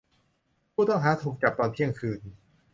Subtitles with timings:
[0.73, 2.21] ผู้ต้องหาถูกจับตอนเที่ยงคืน